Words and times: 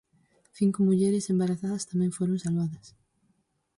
Cinco 0.57 0.79
mulleres 0.87 1.29
embarazadas 1.33 1.87
tamén 1.91 2.15
foron 2.17 2.37
salvadas. 2.43 2.85